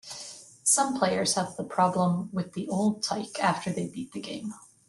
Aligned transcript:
Some 0.63 0.97
players 0.97 1.35
have 1.35 1.55
the 1.55 1.63
problem 1.63 2.31
with 2.33 2.53
the 2.53 2.67
old 2.69 3.03
tyke 3.03 3.37
after 3.39 3.71
they 3.71 3.87
beat 3.87 4.13
the 4.13 4.19
game. 4.19 4.55